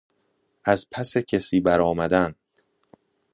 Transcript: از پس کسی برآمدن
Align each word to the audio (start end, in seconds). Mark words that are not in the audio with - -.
از 0.63 0.87
پس 0.91 1.17
کسی 1.17 1.59
برآمدن 1.59 2.35